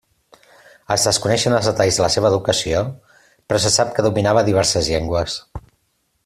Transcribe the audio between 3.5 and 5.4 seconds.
però se sap que dominava diverses llengües.